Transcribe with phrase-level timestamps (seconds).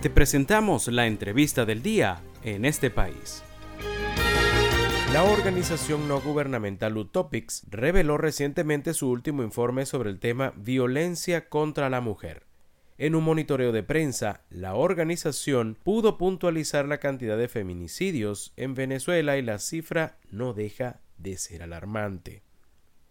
[0.00, 3.42] Te presentamos la entrevista del día en este país.
[5.12, 11.90] La organización no gubernamental Utopics reveló recientemente su último informe sobre el tema violencia contra
[11.90, 12.46] la mujer.
[12.96, 19.36] En un monitoreo de prensa, la organización pudo puntualizar la cantidad de feminicidios en Venezuela
[19.36, 22.47] y la cifra no deja de ser alarmante.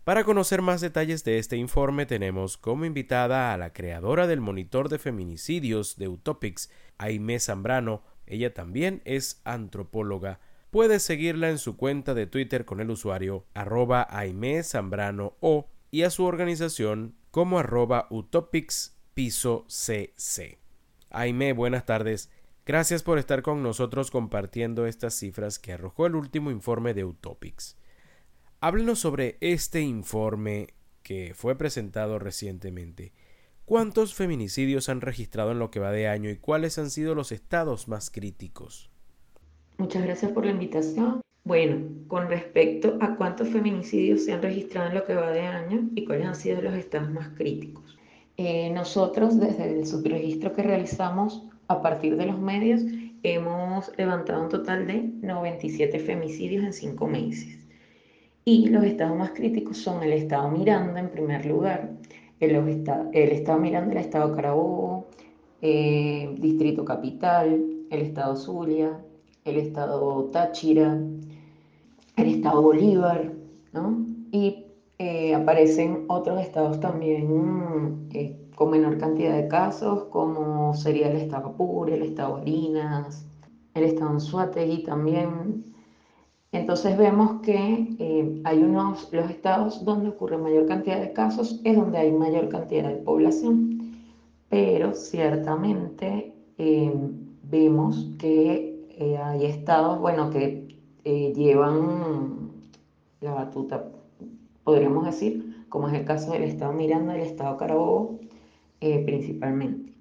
[0.07, 4.87] Para conocer más detalles de este informe tenemos como invitada a la creadora del monitor
[4.87, 8.03] de feminicidios de Utopics, Aimé Zambrano.
[8.25, 10.39] Ella también es antropóloga.
[10.71, 14.07] Puedes seguirla en su cuenta de Twitter con el usuario arroba
[14.63, 20.57] Zambrano o y a su organización como arroba Utopics Piso CC.
[21.09, 22.31] Aimé, buenas tardes.
[22.65, 27.75] Gracias por estar con nosotros compartiendo estas cifras que arrojó el último informe de Utopics.
[28.59, 30.69] Háblenos sobre este informe
[31.03, 33.13] que fue presentado recientemente.
[33.65, 37.31] ¿Cuántos feminicidios han registrado en lo que va de año y cuáles han sido los
[37.31, 38.89] estados más críticos?
[39.77, 41.21] Muchas gracias por la invitación.
[41.43, 45.89] Bueno, con respecto a cuántos feminicidios se han registrado en lo que va de año
[45.93, 47.95] y cuáles han sido los estados más críticos.
[48.37, 52.81] Eh, nosotros, desde el subregistro que realizamos a partir de los medios,
[53.21, 57.66] hemos levantado un total de 97 femicidios en cinco meses.
[58.47, 61.91] Y los estados más críticos son el estado Miranda, en primer lugar,
[62.39, 65.07] el, el estado Miranda, el estado Carabobo,
[65.61, 69.01] eh, Distrito Capital, el estado Zulia,
[69.43, 70.97] el estado Táchira,
[72.15, 73.33] el estado Bolívar,
[73.73, 74.05] ¿no?
[74.31, 74.63] Y
[74.97, 81.47] eh, aparecen otros estados también eh, con menor cantidad de casos, como sería el estado
[81.47, 83.25] Apure, el estado Barinas,
[83.73, 85.65] el estado Anzuategui también.
[86.51, 91.75] Entonces vemos que eh, hay unos, los estados donde ocurre mayor cantidad de casos es
[91.75, 94.01] donde hay mayor cantidad de población,
[94.49, 96.33] pero ciertamente
[97.49, 102.51] vemos que eh, hay estados, bueno, que eh, llevan
[103.21, 103.89] la batuta,
[104.63, 108.19] podríamos decir, como es el caso del estado Miranda y el estado Carabobo,
[108.81, 109.93] eh, principalmente.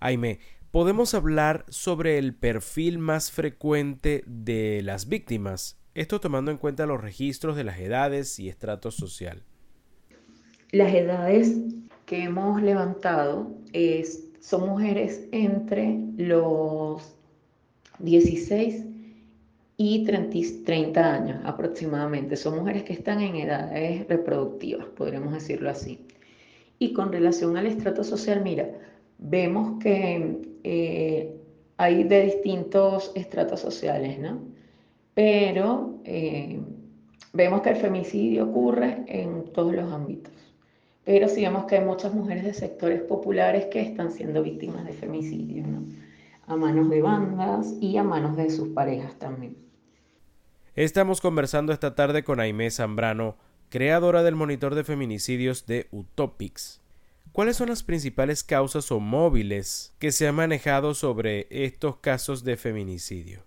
[0.00, 0.38] Aime,
[0.76, 5.80] ¿podemos hablar sobre el perfil más frecuente de las víctimas?
[5.94, 9.42] Esto tomando en cuenta los registros de las edades y estratos social.
[10.72, 11.56] Las edades
[12.04, 13.56] que hemos levantado
[14.38, 17.16] son mujeres entre los
[17.98, 18.84] 16
[19.78, 22.36] y 30, años aproximadamente.
[22.36, 26.06] Son mujeres que están en edades reproductivas, podríamos decirlo así.
[26.78, 28.68] Y con relación al estrato social, mira,
[29.18, 31.36] vemos que eh,
[31.76, 34.40] hay de distintos estratos sociales, ¿no?
[35.14, 36.60] Pero eh,
[37.32, 40.32] vemos que el femicidio ocurre en todos los ámbitos.
[41.04, 44.92] Pero sí vemos que hay muchas mujeres de sectores populares que están siendo víctimas de
[44.92, 45.84] femicidio, ¿no?
[46.46, 49.56] a manos de bandas y a manos de sus parejas también.
[50.74, 53.36] Estamos conversando esta tarde con Aimé Zambrano,
[53.68, 56.80] creadora del monitor de feminicidios de Utopics.
[57.36, 62.56] ¿Cuáles son las principales causas o móviles que se han manejado sobre estos casos de
[62.56, 63.40] feminicidio?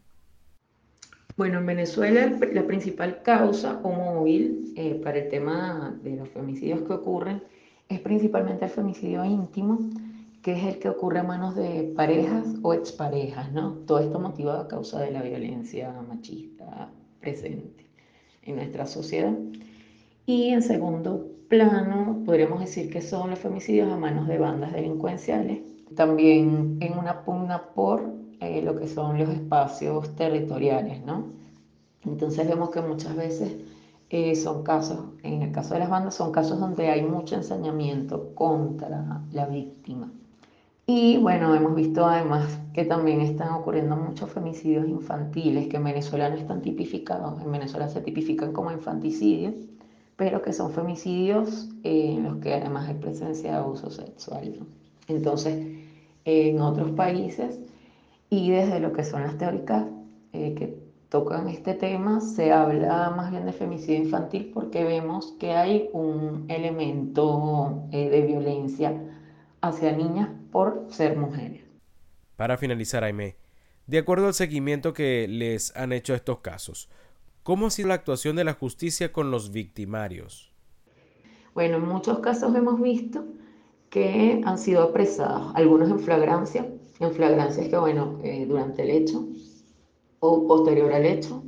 [1.35, 6.83] Bueno, en Venezuela la principal causa o móvil eh, para el tema de los femicidios
[6.83, 7.41] que ocurren
[7.87, 9.79] es principalmente el femicidio íntimo,
[10.43, 13.71] que es el que ocurre a manos de parejas o exparejas, ¿no?
[13.87, 17.89] Todo esto motivado a causa de la violencia machista presente
[18.43, 19.33] en nuestra sociedad.
[20.29, 25.61] Y en segundo plano, podríamos decir que son los femicidios a manos de bandas delincuenciales,
[25.95, 31.29] también en una pugna por eh, lo que son los espacios territoriales, ¿no?
[32.05, 33.55] Entonces vemos que muchas veces
[34.11, 38.35] eh, son casos, en el caso de las bandas, son casos donde hay mucho ensañamiento
[38.35, 40.11] contra la víctima.
[40.85, 46.29] Y bueno, hemos visto además que también están ocurriendo muchos femicidios infantiles que en Venezuela
[46.29, 47.41] no están tipificados.
[47.41, 49.55] En Venezuela se tipifican como infanticidios,
[50.19, 54.59] pero que son femicidios eh, en los que además hay presencia de abuso sexual.
[55.07, 55.65] Entonces,
[56.25, 57.57] en otros países
[58.29, 59.85] y desde lo que son las teóricas
[60.33, 60.77] eh, que
[61.07, 66.45] tocan este tema, se habla más bien de femicidio infantil porque vemos que hay un
[66.49, 69.01] elemento eh, de violencia
[69.61, 71.61] hacia niñas por ser mujeres.
[72.35, 73.37] Para finalizar, Aime,
[73.87, 76.89] de acuerdo al seguimiento que les han hecho estos casos,
[77.43, 80.51] ¿cómo ha sido la actuación de la justicia con los victimarios?
[81.53, 83.25] Bueno, en muchos casos hemos visto
[83.89, 86.67] que han sido apresados, algunos en flagrancia,
[86.99, 89.27] en flagrancia es que, bueno, eh, durante el hecho
[90.19, 91.43] o posterior al hecho,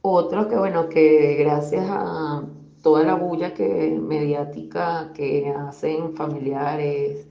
[0.00, 2.44] otros que, bueno, que gracias a
[2.82, 7.28] toda la bulla que, mediática que hacen familiares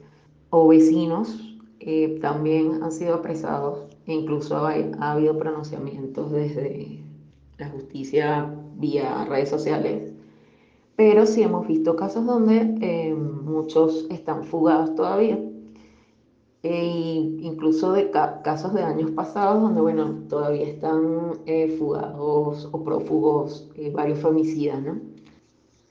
[0.50, 7.04] o vecinos, eh, también han sido apresados incluso ha, habido pronunciamientos desde
[7.62, 10.12] la justicia vía redes sociales.
[10.96, 15.40] Pero sí hemos visto casos donde eh, muchos están fugados todavía.
[16.64, 16.86] E
[17.42, 24.20] incluso de casos de años pasados donde, bueno, todavía están eh, fugados o prófugos varios
[24.20, 25.00] femicidas, ¿no?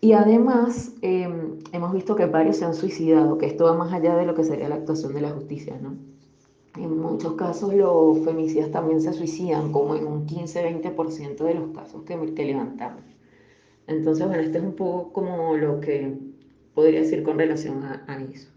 [0.01, 4.17] Y además em, hemos visto que varios se han suicidado, que esto va más allá
[4.17, 5.97] de lo que sería la actuación de la justicia, ¿no?
[6.77, 12.05] En muchos casos los femicidas también se suicidan, como en un 15-20% de los casos
[12.05, 13.03] que, que levantamos.
[13.87, 16.17] Entonces, bueno, este es un poco como lo que
[16.75, 18.49] podría decir con relación a, eso.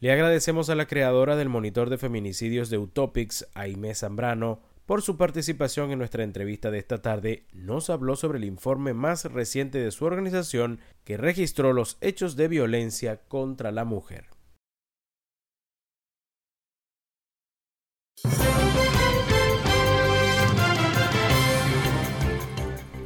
[0.00, 5.16] Le agradecemos a la creadora del monitor de feminicidios de Utopics, Aimé Zambrano, por su
[5.16, 9.90] participación en nuestra entrevista de esta tarde, nos habló sobre el informe más reciente de
[9.90, 14.26] su organización que registró los hechos de violencia contra la mujer.